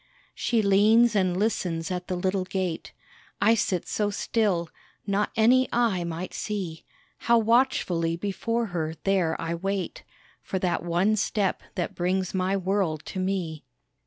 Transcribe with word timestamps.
She 0.33 0.63
leans 0.63 1.15
and 1.15 1.37
listens 1.37 1.91
at 1.91 2.07
the 2.07 2.15
little 2.15 2.43
gate. 2.43 2.91
I 3.39 3.53
sit 3.53 3.87
so 3.87 4.09
still, 4.09 4.67
not 5.05 5.29
any 5.35 5.69
eye 5.71 6.03
might 6.03 6.33
see 6.33 6.83
How 7.19 7.37
watchfully 7.37 8.15
before 8.17 8.65
her 8.73 8.95
there 9.03 9.39
I 9.39 9.53
wait 9.53 10.03
For 10.41 10.57
that 10.57 10.81
one 10.81 11.17
step 11.17 11.61
that 11.75 11.93
brings 11.93 12.33
my 12.33 12.57
world 12.57 13.05
to 13.13 13.19
me. 13.19 13.63